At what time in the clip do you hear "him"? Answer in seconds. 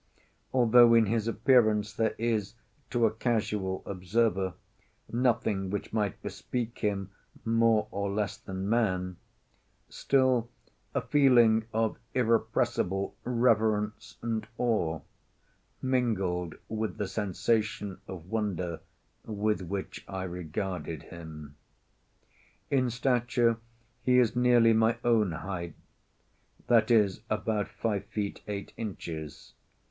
6.79-7.11, 21.03-21.57